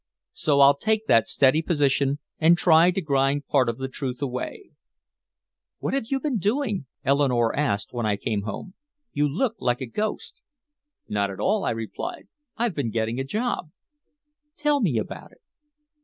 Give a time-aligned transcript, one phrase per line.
[0.33, 4.71] So I'll take that steady position and try to grind part of the truth away."
[5.77, 8.73] "What have you been doing?" Eleanore asked when I came home.
[9.13, 10.41] "You look like a ghost."
[11.07, 12.27] "Not at all," I replied.
[12.57, 13.69] "I've been getting a job."
[14.57, 15.41] "Tell me about it."